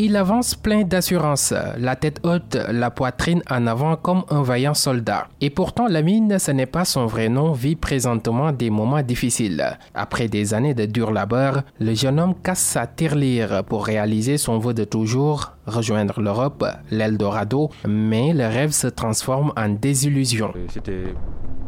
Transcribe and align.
Il 0.00 0.14
avance 0.14 0.54
plein 0.54 0.84
d'assurance, 0.84 1.52
la 1.76 1.96
tête 1.96 2.20
haute, 2.22 2.56
la 2.70 2.88
poitrine 2.88 3.42
en 3.50 3.66
avant 3.66 3.96
comme 3.96 4.22
un 4.30 4.42
vaillant 4.42 4.72
soldat. 4.72 5.26
Et 5.40 5.50
pourtant, 5.50 5.88
Lamine, 5.88 6.38
ce 6.38 6.52
n'est 6.52 6.66
pas 6.66 6.84
son 6.84 7.06
vrai 7.06 7.28
nom, 7.28 7.50
vit 7.50 7.74
présentement 7.74 8.52
des 8.52 8.70
moments 8.70 9.02
difficiles. 9.02 9.76
Après 9.94 10.28
des 10.28 10.54
années 10.54 10.74
de 10.74 10.86
dur 10.86 11.10
labeur, 11.10 11.64
le 11.80 11.94
jeune 11.94 12.20
homme 12.20 12.36
casse 12.40 12.60
sa 12.60 12.86
tirelire 12.86 13.64
pour 13.64 13.86
réaliser 13.86 14.38
son 14.38 14.58
vœu 14.58 14.72
de 14.72 14.84
toujours, 14.84 15.54
rejoindre 15.66 16.20
l'Europe, 16.20 16.64
l'Eldorado, 16.92 17.70
mais 17.84 18.32
le 18.32 18.46
rêve 18.46 18.70
se 18.70 18.86
transforme 18.86 19.52
en 19.56 19.68
désillusion. 19.68 20.52
C'était 20.68 21.12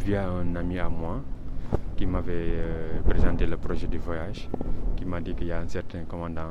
via 0.07 0.29
un 0.29 0.55
ami 0.55 0.79
à 0.79 0.89
moi 0.89 1.21
qui 1.97 2.07
m'avait 2.07 2.33
euh, 2.33 3.01
présenté 3.09 3.45
le 3.45 3.57
projet 3.57 3.89
du 3.89 3.99
voyage, 3.99 4.49
qui 5.01 5.07
m'a 5.07 5.21
dit 5.21 5.35
qu'il 5.35 5.47
y 5.47 5.53
a 5.53 5.61
un 5.61 5.69
certain 5.69 6.05
commandant 6.05 6.43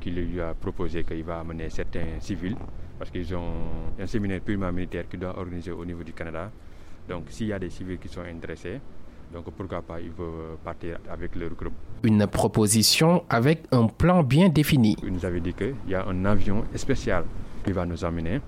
qui 0.00 0.10
lui 0.12 0.40
a 0.40 0.54
proposé 0.54 1.02
qu'il 1.02 1.24
va 1.24 1.40
amener 1.40 1.68
certains 1.68 2.20
civils, 2.20 2.56
parce 2.96 3.10
qu'ils 3.10 3.34
ont 3.34 3.52
un 3.98 4.06
séminaire 4.06 4.40
purement 4.40 4.70
militaire 4.70 5.08
qui 5.08 5.18
doit 5.18 5.36
organiser 5.36 5.72
au 5.72 5.84
niveau 5.84 6.04
du 6.04 6.12
Canada. 6.12 6.50
Donc 7.08 7.24
s'il 7.30 7.48
y 7.48 7.52
a 7.52 7.58
des 7.58 7.70
civils 7.70 7.98
qui 7.98 8.08
sont 8.08 8.20
intéressés, 8.20 8.80
donc 9.32 9.50
pourquoi 9.50 9.82
pas, 9.82 10.00
ils 10.00 10.10
veulent 10.10 10.56
partir 10.64 10.98
avec 11.10 11.34
leur 11.34 11.50
groupe. 11.50 11.72
Une 12.04 12.26
proposition 12.28 13.24
avec 13.28 13.64
un 13.72 13.88
plan 13.88 14.22
bien 14.22 14.48
défini. 14.48 14.96
Il 15.02 15.12
nous 15.12 15.24
avait 15.24 15.40
dit 15.40 15.52
qu'il 15.52 15.74
y 15.88 15.94
a 15.94 16.06
un 16.06 16.24
avion 16.24 16.64
spécial 16.76 17.24
qui 17.64 17.72
va 17.72 17.84
nous 17.84 18.04
amener. 18.04 18.40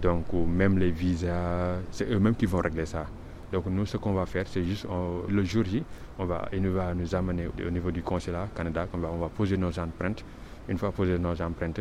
Donc 0.00 0.32
même 0.32 0.78
les 0.78 0.90
visas, 0.90 1.78
c'est 1.92 2.10
eux-mêmes 2.10 2.34
qui 2.34 2.46
vont 2.46 2.58
régler 2.58 2.86
ça. 2.86 3.06
Donc 3.52 3.66
nous, 3.66 3.84
ce 3.84 3.98
qu'on 3.98 4.14
va 4.14 4.24
faire, 4.24 4.44
c'est 4.48 4.64
juste 4.64 4.86
le 5.28 5.44
jour 5.44 5.64
J, 5.64 5.82
on 6.18 6.24
va, 6.24 6.48
il 6.52 6.66
va 6.68 6.94
nous 6.94 7.14
amener 7.14 7.48
au 7.66 7.70
niveau 7.70 7.90
du 7.90 8.02
consulat 8.02 8.48
Canada, 8.56 8.86
on 8.94 8.98
va, 8.98 9.08
on 9.12 9.18
va 9.18 9.28
poser 9.28 9.56
nos 9.58 9.78
empreintes. 9.78 10.24
Une 10.68 10.78
fois 10.78 10.92
posé 10.92 11.18
nos 11.18 11.40
empreintes, 11.42 11.80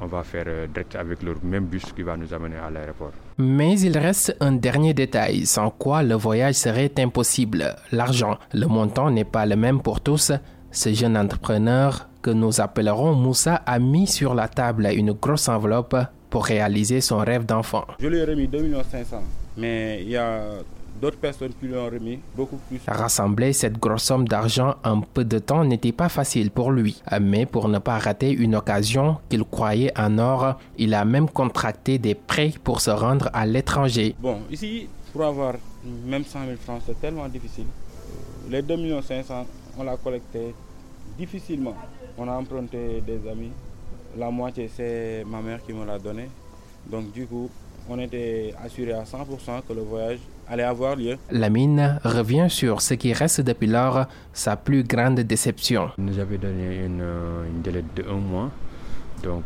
on 0.00 0.06
va 0.06 0.22
faire 0.24 0.44
euh, 0.48 0.66
direct 0.66 0.96
avec 0.96 1.22
le 1.22 1.36
même 1.44 1.66
bus 1.66 1.84
qui 1.94 2.02
va 2.02 2.16
nous 2.16 2.34
amener 2.34 2.56
à 2.56 2.68
l'aéroport. 2.70 3.12
Mais 3.38 3.78
il 3.80 3.96
reste 3.96 4.36
un 4.40 4.52
dernier 4.52 4.94
détail, 4.94 5.46
sans 5.46 5.70
quoi 5.70 6.02
le 6.02 6.16
voyage 6.16 6.56
serait 6.56 6.92
impossible. 6.98 7.76
L'argent. 7.92 8.36
Le 8.52 8.66
montant 8.66 9.10
n'est 9.10 9.24
pas 9.24 9.46
le 9.46 9.54
même 9.54 9.80
pour 9.80 10.00
tous. 10.00 10.32
Ce 10.72 10.92
jeune 10.92 11.16
entrepreneur, 11.16 12.08
que 12.20 12.30
nous 12.30 12.60
appellerons 12.60 13.14
Moussa, 13.14 13.62
a 13.64 13.78
mis 13.78 14.08
sur 14.08 14.34
la 14.34 14.48
table 14.48 14.88
une 14.92 15.12
grosse 15.12 15.48
enveloppe 15.48 15.96
pour 16.28 16.44
réaliser 16.44 17.00
son 17.00 17.18
rêve 17.18 17.46
d'enfant. 17.46 17.84
Je 18.00 18.08
lui 18.08 18.18
ai 18.18 18.24
remis 18.24 18.48
2 18.48 18.74
500 18.90 19.22
mais 19.56 20.02
il 20.02 20.10
y 20.10 20.16
a 20.16 20.40
D'autres 21.00 21.18
personnes 21.18 21.52
qui 21.60 21.66
lui 21.66 21.76
ont 21.76 21.86
remis 21.86 22.20
beaucoup 22.34 22.56
plus. 22.68 22.80
Rassembler 22.88 23.52
cette 23.52 23.78
grosse 23.78 24.04
somme 24.04 24.26
d'argent 24.26 24.76
en 24.84 25.00
peu 25.00 25.24
de 25.24 25.38
temps 25.38 25.64
n'était 25.64 25.92
pas 25.92 26.08
facile 26.08 26.50
pour 26.50 26.70
lui. 26.72 27.02
Mais 27.20 27.44
pour 27.46 27.68
ne 27.68 27.78
pas 27.78 27.98
rater 27.98 28.30
une 28.30 28.54
occasion 28.54 29.18
qu'il 29.28 29.44
croyait 29.44 29.92
en 29.98 30.18
or, 30.18 30.58
il 30.78 30.94
a 30.94 31.04
même 31.04 31.28
contracté 31.28 31.98
des 31.98 32.14
prêts 32.14 32.54
pour 32.64 32.80
se 32.80 32.90
rendre 32.90 33.28
à 33.32 33.44
l'étranger. 33.46 34.14
Bon, 34.18 34.38
ici, 34.50 34.88
pour 35.12 35.24
avoir 35.24 35.54
même 35.84 36.24
100 36.24 36.46
000 36.46 36.56
francs, 36.56 36.82
c'est 36.86 37.00
tellement 37.00 37.28
difficile. 37.28 37.66
Les 38.48 38.62
2 38.62 39.02
500 39.02 39.46
on 39.78 39.84
l'a 39.84 39.96
collecté 39.96 40.54
difficilement. 41.18 41.74
On 42.18 42.28
a 42.28 42.32
emprunté 42.32 43.02
des 43.06 43.28
amis. 43.28 43.52
La 44.16 44.30
moitié, 44.30 44.70
c'est 44.74 45.24
ma 45.26 45.40
mère 45.42 45.62
qui 45.64 45.72
me 45.72 45.84
l'a 45.84 45.98
donné. 45.98 46.28
Donc, 46.86 47.12
du 47.12 47.26
coup, 47.26 47.50
on 47.88 47.98
était 47.98 48.54
assuré 48.64 48.92
à 48.92 49.02
100% 49.04 49.62
que 49.68 49.72
le 49.72 49.82
voyage 49.82 50.18
allait 50.48 50.62
avoir 50.62 50.96
lieu. 50.96 51.16
Lamine 51.30 51.98
revient 52.04 52.46
sur 52.48 52.80
ce 52.80 52.94
qui 52.94 53.12
reste 53.12 53.40
depuis 53.40 53.66
lors 53.66 54.06
sa 54.32 54.56
plus 54.56 54.82
grande 54.82 55.20
déception. 55.20 55.90
Il 55.98 56.04
nous 56.04 56.18
avait 56.18 56.38
donné 56.38 56.84
une, 56.84 57.04
une 57.48 57.62
délai 57.62 57.84
de 57.94 58.02
un 58.08 58.16
mois. 58.18 58.50
Donc 59.22 59.44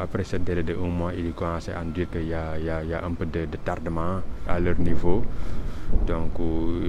après 0.00 0.24
ce 0.24 0.36
délai 0.36 0.62
de 0.62 0.74
un 0.74 0.88
mois, 0.88 1.12
il 1.16 1.32
commençait 1.32 1.72
à 1.72 1.84
dire 1.84 2.08
qu'il 2.10 2.22
y, 2.22 2.28
y, 2.30 2.94
a 2.94 3.04
un 3.04 3.12
peu 3.12 3.26
de, 3.26 3.46
tardement 3.64 4.20
à 4.48 4.58
leur 4.58 4.78
niveau. 4.78 5.24
Donc 6.06 6.30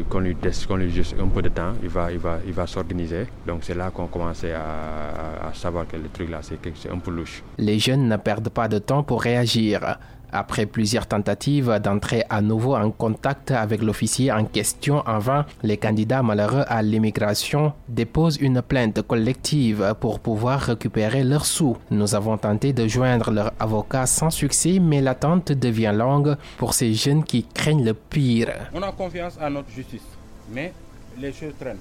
qu'on 0.09 0.19
lui 0.19 0.38
laisse 0.44 0.67
lui 0.69 0.91
juste 0.91 1.16
un 1.19 1.28
peu 1.28 1.41
de 1.41 1.50
temps, 1.50 1.73
il 1.81 1.90
va, 1.90 2.11
il 2.11 2.19
va, 2.19 2.38
il 2.45 2.53
va 2.53 2.67
s'organiser. 2.67 3.25
Donc 3.47 3.59
c'est 3.63 3.73
là 3.73 3.90
qu'on 3.90 4.06
commençait 4.07 4.53
à, 4.53 5.47
à, 5.50 5.53
savoir 5.53 5.88
que 5.88 5.97
le 5.97 6.07
truc 6.09 6.29
là, 6.29 6.40
c'est 6.41 6.90
un 6.90 7.00
peu 7.00 7.11
louche. 7.11 7.44
Les 7.57 7.79
jeunes 7.79 8.07
ne 8.07 8.17
perdent 8.17 8.50
pas 8.50 8.67
de 8.67 8.78
temps 8.78 9.01
pour 9.03 9.23
réagir. 9.23 9.97
Après 10.33 10.65
plusieurs 10.65 11.07
tentatives 11.07 11.79
d'entrer 11.83 12.23
à 12.29 12.41
nouveau 12.41 12.75
en 12.75 12.89
contact 12.91 13.51
avec 13.51 13.81
l'officier 13.81 14.31
en 14.31 14.45
question 14.45 15.03
en 15.05 15.19
vain, 15.19 15.45
les 15.63 15.77
candidats 15.77 16.23
malheureux 16.23 16.63
à 16.67 16.81
l'immigration 16.81 17.73
déposent 17.89 18.37
une 18.37 18.61
plainte 18.61 19.01
collective 19.01 19.95
pour 19.99 20.19
pouvoir 20.19 20.59
récupérer 20.61 21.23
leurs 21.23 21.45
sous. 21.45 21.77
Nous 21.89 22.15
avons 22.15 22.37
tenté 22.37 22.71
de 22.71 22.87
joindre 22.87 23.31
leur 23.31 23.51
avocat 23.59 24.05
sans 24.05 24.29
succès, 24.29 24.79
mais 24.79 25.01
l'attente 25.01 25.51
devient 25.51 25.93
longue 25.93 26.37
pour 26.57 26.73
ces 26.73 26.93
jeunes 26.93 27.23
qui 27.23 27.43
craignent 27.43 27.83
le 27.83 27.93
pire. 27.93 28.53
On 28.73 28.81
a 28.81 28.91
confiance 28.91 29.37
à 29.39 29.49
notre 29.49 29.69
justice, 29.69 30.07
mais 30.53 30.73
les 31.19 31.33
choses 31.33 31.53
traînent. 31.59 31.77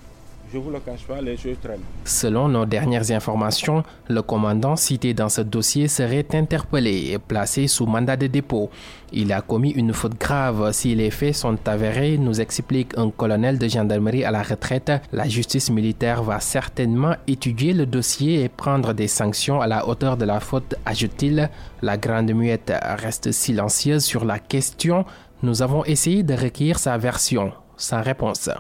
Je 0.52 0.58
vous 0.58 0.70
le 0.70 0.80
cache 0.80 1.04
pas, 1.04 1.20
les 1.20 1.36
choses 1.36 1.58
traînent. 1.62 1.78
Selon 2.04 2.48
nos 2.48 2.66
dernières 2.66 3.12
informations, 3.12 3.84
le 4.08 4.20
commandant 4.20 4.74
cité 4.74 5.14
dans 5.14 5.28
ce 5.28 5.42
dossier 5.42 5.86
serait 5.86 6.26
interpellé 6.32 7.12
et 7.12 7.18
placé 7.20 7.68
sous 7.68 7.86
mandat 7.86 8.16
de 8.16 8.26
dépôt. 8.26 8.68
Il 9.12 9.32
a 9.32 9.42
commis 9.42 9.70
une 9.70 9.92
faute 9.92 10.18
grave. 10.18 10.72
Si 10.72 10.94
les 10.96 11.10
faits 11.10 11.36
sont 11.36 11.56
avérés, 11.68 12.18
nous 12.18 12.40
explique 12.40 12.98
un 12.98 13.10
colonel 13.10 13.58
de 13.58 13.68
gendarmerie 13.68 14.24
à 14.24 14.32
la 14.32 14.42
retraite, 14.42 14.90
la 15.12 15.28
justice 15.28 15.70
militaire 15.70 16.24
va 16.24 16.40
certainement 16.40 17.14
étudier 17.28 17.72
le 17.72 17.86
dossier 17.86 18.42
et 18.42 18.48
prendre 18.48 18.92
des 18.92 19.08
sanctions 19.08 19.60
à 19.60 19.68
la 19.68 19.86
hauteur 19.86 20.16
de 20.16 20.24
la 20.24 20.40
faute, 20.40 20.74
ajoute-t-il. 20.84 21.48
La 21.80 21.96
grande 21.96 22.32
muette 22.32 22.72
reste 22.98 23.30
silencieuse 23.30 24.04
sur 24.04 24.24
la 24.24 24.40
question. 24.40 25.04
Nous 25.44 25.62
avons 25.62 25.84
essayé 25.84 26.24
de 26.24 26.34
requérir 26.34 26.80
sa 26.80 26.98
version, 26.98 27.52
sans 27.76 28.02
réponse. 28.02 28.50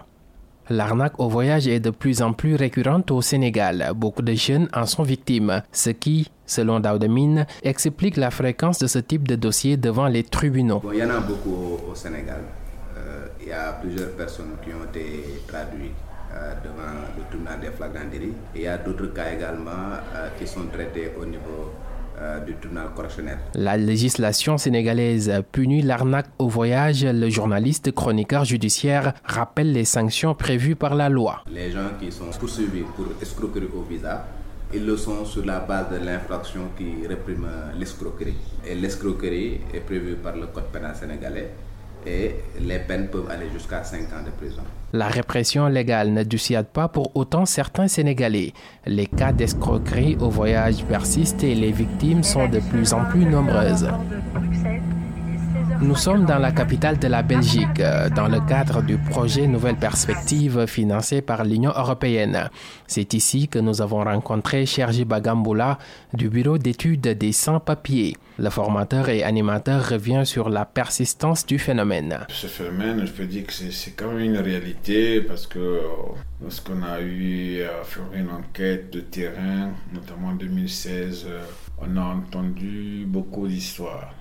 L'arnaque 0.72 1.18
au 1.18 1.28
voyage 1.28 1.66
est 1.66 1.80
de 1.80 1.90
plus 1.90 2.22
en 2.22 2.32
plus 2.32 2.54
récurrente 2.54 3.10
au 3.10 3.20
Sénégal. 3.20 3.90
Beaucoup 3.96 4.22
de 4.22 4.32
jeunes 4.34 4.68
en 4.72 4.86
sont 4.86 5.02
victimes, 5.02 5.62
ce 5.72 5.90
qui, 5.90 6.30
selon 6.46 6.78
Daudemine, 6.78 7.44
explique 7.64 8.16
la 8.16 8.30
fréquence 8.30 8.78
de 8.78 8.86
ce 8.86 9.00
type 9.00 9.26
de 9.26 9.34
dossier 9.34 9.76
devant 9.76 10.06
les 10.06 10.22
tribunaux. 10.22 10.80
il 10.92 11.00
y 11.00 11.04
en 11.04 11.10
a 11.10 11.18
beaucoup 11.18 11.76
au, 11.90 11.94
Sénégal. 11.96 12.42
Euh, 12.96 13.26
il 13.42 13.48
y 13.48 13.52
a 13.52 13.72
plusieurs 13.82 14.10
personnes 14.12 14.52
qui 14.64 14.70
ont 14.72 14.84
été 14.88 15.24
traduites 15.48 15.90
euh, 16.32 16.54
devant 16.62 16.94
le 17.18 17.24
tribunal 17.28 17.58
des 17.58 17.70
flagranderies. 17.76 18.34
Il 18.54 18.60
y 18.62 18.68
a 18.68 18.78
d'autres 18.78 19.12
cas 19.12 19.32
également 19.36 19.98
euh, 20.14 20.28
qui 20.38 20.46
sont 20.46 20.66
traités 20.72 21.10
au 21.20 21.24
niveau 21.26 21.72
du 22.46 22.54
tribunal 22.54 22.88
correctionnel. 22.94 23.38
La 23.54 23.76
législation 23.76 24.58
sénégalaise 24.58 25.32
punit 25.52 25.82
l'arnaque 25.82 26.28
au 26.38 26.48
voyage. 26.48 27.04
Le 27.04 27.28
journaliste 27.30 27.92
chroniqueur 27.92 28.44
judiciaire 28.44 29.14
rappelle 29.24 29.72
les 29.72 29.84
sanctions 29.84 30.34
prévues 30.34 30.76
par 30.76 30.94
la 30.94 31.08
loi. 31.08 31.42
Les 31.50 31.70
gens 31.70 31.90
qui 31.98 32.12
sont 32.12 32.30
poursuivis 32.38 32.84
pour 32.94 33.06
escroquerie 33.20 33.68
au 33.74 33.82
visa, 33.82 34.26
ils 34.72 34.86
le 34.86 34.96
sont 34.96 35.24
sur 35.24 35.44
la 35.44 35.60
base 35.60 35.86
de 35.90 36.04
l'infraction 36.04 36.68
qui 36.76 37.06
réprime 37.06 37.48
l'escroquerie. 37.78 38.36
Et 38.66 38.74
l'escroquerie 38.74 39.60
est 39.74 39.80
prévue 39.80 40.14
par 40.14 40.36
le 40.36 40.46
code 40.46 40.70
pénal 40.72 40.94
sénégalais 40.94 41.50
et 42.06 42.34
les 42.60 42.78
peines 42.78 43.08
peuvent 43.08 43.28
aller 43.30 43.48
jusqu'à 43.52 43.82
5 43.82 43.98
ans 44.12 44.24
de 44.24 44.30
prison. 44.30 44.62
La 44.92 45.06
répression 45.08 45.68
légale 45.68 46.12
ne 46.12 46.22
dissuade 46.24 46.66
pas 46.66 46.88
pour 46.88 47.14
autant 47.16 47.46
certains 47.46 47.86
Sénégalais. 47.88 48.52
Les 48.86 49.06
cas 49.06 49.32
d'escroquerie 49.32 50.16
au 50.20 50.28
voyage 50.30 50.84
persistent 50.84 51.44
et 51.44 51.54
les 51.54 51.70
victimes 51.72 52.24
sont 52.24 52.48
de 52.48 52.58
plus 52.58 52.92
en 52.92 53.04
plus 53.04 53.24
nombreuses. 53.24 53.88
Nous 55.82 55.96
sommes 55.96 56.26
dans 56.26 56.38
la 56.38 56.52
capitale 56.52 56.98
de 56.98 57.08
la 57.08 57.22
Belgique, 57.22 57.80
euh, 57.80 58.10
dans 58.10 58.28
le 58.28 58.40
cadre 58.46 58.82
du 58.82 58.98
projet 58.98 59.46
Nouvelle 59.46 59.76
Perspective 59.76 60.66
financé 60.66 61.22
par 61.22 61.42
l'Union 61.42 61.72
européenne. 61.74 62.50
C'est 62.86 63.14
ici 63.14 63.48
que 63.48 63.58
nous 63.58 63.80
avons 63.80 64.04
rencontré 64.04 64.66
Sergi 64.66 65.06
Bagamboula 65.06 65.78
du 66.12 66.28
Bureau 66.28 66.58
d'études 66.58 67.08
des 67.16 67.32
sans-papiers. 67.32 68.14
Le 68.38 68.50
formateur 68.50 69.08
et 69.08 69.22
animateur 69.22 69.88
revient 69.88 70.22
sur 70.24 70.50
la 70.50 70.66
persistance 70.66 71.46
du 71.46 71.58
phénomène. 71.58 72.26
Ce 72.28 72.46
phénomène, 72.46 73.06
je 73.06 73.12
peux 73.12 73.26
dire 73.26 73.46
que 73.46 73.52
c'est 73.52 73.92
quand 73.92 74.12
même 74.12 74.34
une 74.34 74.38
réalité 74.38 75.22
parce 75.22 75.46
que 75.46 75.80
lorsqu'on 76.42 76.82
a 76.82 77.00
eu 77.00 77.62
à 77.62 77.84
faire 77.84 78.04
une 78.14 78.28
enquête 78.28 78.92
de 78.92 79.00
terrain, 79.00 79.70
notamment 79.94 80.28
en 80.28 80.34
2016, 80.34 81.26
euh, 81.26 81.40
on 81.78 81.96
a 81.96 82.02
entendu 82.02 83.04
beaucoup 83.06 83.48
d'histoires 83.48 84.12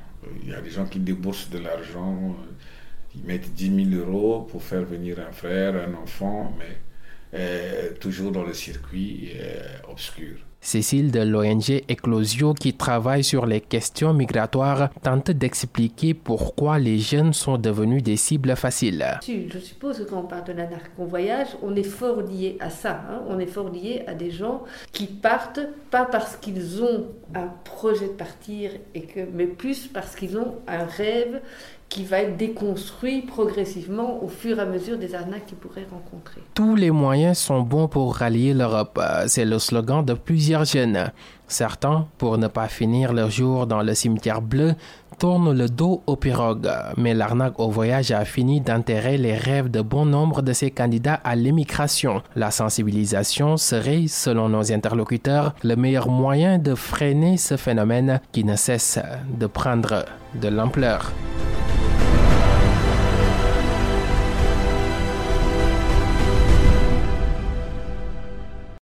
il 0.42 0.50
y 0.50 0.54
a 0.54 0.62
des 0.62 0.69
gens 0.69 0.86
qui 0.86 1.00
déboursent 1.00 1.50
de 1.50 1.60
l'argent, 1.60 2.36
qui 3.10 3.19
mettent 3.24 3.54
10 3.54 3.92
000 3.92 4.06
euros 4.06 4.42
pour 4.42 4.63
faire 4.63 4.83
venir 4.83 5.19
un 5.19 5.31
frère, 5.31 5.75
un 5.75 5.94
enfant, 5.95 6.56
mais 6.57 6.77
euh, 7.33 7.94
toujours 8.00 8.31
dans 8.31 8.44
le 8.44 8.54
circuit 8.54 9.31
euh, 9.36 9.77
obscur. 9.89 10.38
Cécile 10.62 11.12
de 11.12 11.22
l'ONG 11.22 11.84
Eclosio, 11.90 12.54
qui 12.54 12.74
travaille 12.74 13.24
sur 13.24 13.46
les 13.46 13.62
questions 13.62 14.14
migratoires, 14.14 14.90
tente 15.02 15.32
d'expliquer 15.32 16.14
pourquoi 16.14 16.80
les 16.80 17.00
jeunes 17.00 17.34
sont 17.34 17.58
devenus 17.58 18.04
des 18.04 18.18
cibles 18.18 18.56
faciles. 18.56 19.20
Je 19.26 19.60
suppose 19.60 20.00
que 20.00 20.04
quand 20.04 20.20
on 20.20 20.28
parle 20.28 20.44
de 20.44 20.54
la 20.54 20.68
voyage, 20.98 21.48
on 21.64 21.76
est 21.76 21.84
fort 21.84 22.22
lié 22.22 22.58
à 22.60 22.70
ça. 22.70 23.02
Hein. 23.10 23.22
On 23.30 23.40
est 23.40 23.48
fort 23.48 23.70
lié 23.70 24.04
à 24.06 24.14
des 24.14 24.32
gens 24.32 24.64
qui 24.92 25.06
partent 25.06 25.62
pas 25.92 26.06
parce 26.06 26.36
qu'ils 26.36 26.84
ont 26.84 27.06
un 27.34 27.48
projet 27.64 28.08
de 28.08 28.14
partir, 28.14 28.72
et 28.94 29.02
que, 29.04 29.22
mais 29.34 29.48
plus 29.48 29.88
parce 29.88 30.16
qu'ils 30.16 30.38
ont 30.38 30.56
un 30.68 30.86
rêve 30.86 31.42
qui 31.90 32.04
va 32.04 32.20
être 32.20 32.38
déconstruit 32.38 33.24
progressivement 33.24 34.24
au 34.24 34.28
fur 34.28 34.60
et 34.60 34.62
à 34.62 34.66
mesure 34.66 34.98
des 34.98 35.16
arnaques 35.16 35.48
qu'ils 35.48 35.58
pourraient 35.58 35.88
rencontrer. 35.90 36.42
Tous 36.54 36.76
les 36.76 36.92
moyens 36.92 37.40
sont 37.40 37.62
bons 37.62 37.88
pour 37.88 38.16
rallier 38.16 38.54
l'Europe. 38.54 39.02
C'est 39.26 39.46
le 39.46 39.58
slogan 39.58 40.06
de 40.06 40.14
plusieurs 40.14 40.49
jeunes. 40.66 41.12
Certains, 41.48 42.07
pour 42.18 42.38
ne 42.38 42.48
pas 42.48 42.68
finir 42.68 43.13
leur 43.13 43.31
jour 43.31 43.66
dans 43.66 43.81
le 43.81 43.94
cimetière 43.96 44.42
bleu, 44.42 44.75
tournent 45.18 45.57
le 45.57 45.68
dos 45.68 46.04
aux 46.06 46.16
pirogues. 46.16 46.69
Mais 46.98 47.13
l'arnaque 47.13 47.60
au 47.60 47.69
voyage 47.69 48.12
a 48.12 48.24
fini 48.25 48.62
d'enterrer 48.62 49.18
les 49.18 49.36
rêves 49.36 49.69
de 49.69 49.81
bon 49.81 50.06
nombre 50.06 50.42
de 50.42 50.54
ces 50.54 50.72
candidats 50.72 51.19
à 51.24 51.36
l'immigration. 51.36 52.22
La 52.36 52.51
sensibilisation 52.51 53.57
serait, 53.57 54.06
selon 54.07 54.50
nos 54.50 54.72
interlocuteurs, 54.72 55.54
le 55.63 55.75
meilleur 55.75 56.10
moyen 56.10 56.57
de 56.57 56.75
freiner 56.75 57.38
ce 57.38 57.57
phénomène 57.57 58.22
qui 58.31 58.44
ne 58.44 58.56
cesse 58.56 59.00
de 59.38 59.48
prendre 59.48 60.06
de 60.36 60.48
l'ampleur. 60.48 61.12